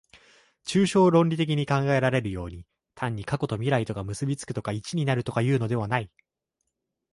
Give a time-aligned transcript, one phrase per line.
[0.65, 2.65] 抽象論理的に考えられるように、
[2.95, 6.09] 単に過去と未来とが結び附くとか一になるとかいうのではない。